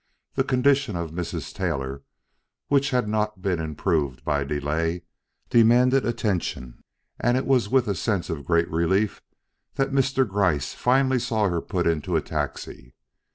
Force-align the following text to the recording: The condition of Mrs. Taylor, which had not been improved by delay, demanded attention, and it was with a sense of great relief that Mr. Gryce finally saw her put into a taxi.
The 0.33 0.43
condition 0.43 0.95
of 0.95 1.11
Mrs. 1.11 1.53
Taylor, 1.53 2.01
which 2.69 2.89
had 2.89 3.07
not 3.07 3.39
been 3.43 3.59
improved 3.59 4.23
by 4.25 4.43
delay, 4.43 5.03
demanded 5.51 6.07
attention, 6.07 6.83
and 7.19 7.37
it 7.37 7.45
was 7.45 7.69
with 7.69 7.87
a 7.87 7.93
sense 7.93 8.27
of 8.27 8.43
great 8.43 8.67
relief 8.71 9.21
that 9.75 9.91
Mr. 9.91 10.27
Gryce 10.27 10.73
finally 10.73 11.19
saw 11.19 11.49
her 11.49 11.61
put 11.61 11.85
into 11.85 12.15
a 12.15 12.21
taxi. 12.21 12.95